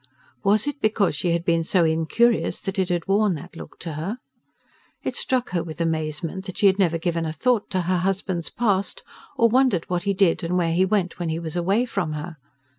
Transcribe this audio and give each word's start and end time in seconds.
Was 0.43 0.65
it 0.65 0.81
because 0.81 1.15
she 1.15 1.29
had 1.31 1.45
been 1.45 1.63
so 1.63 1.83
incurious 1.85 2.59
that 2.61 2.79
it 2.79 2.89
had 2.89 3.07
worn 3.07 3.35
that 3.35 3.55
look 3.55 3.77
to 3.81 3.93
her? 3.93 4.17
It 5.03 5.15
struck 5.15 5.51
her 5.51 5.61
with 5.61 5.79
amazement 5.79 6.45
that 6.45 6.57
she 6.57 6.65
had 6.65 6.79
never 6.79 6.97
given 6.97 7.23
a 7.23 7.31
thought 7.31 7.69
to 7.69 7.81
her 7.81 7.97
husband's 7.99 8.49
past, 8.49 9.03
or 9.37 9.47
wondered 9.47 9.87
what 9.91 10.01
he 10.01 10.15
did 10.15 10.43
and 10.43 10.57
where 10.57 10.73
he 10.73 10.85
went 10.85 11.19
when 11.19 11.29
he 11.29 11.37
was 11.37 11.55
away 11.55 11.85
from 11.85 12.13
her. 12.13 12.37